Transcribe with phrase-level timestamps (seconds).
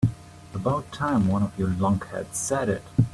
[0.55, 2.81] About time one of you lunkheads said it.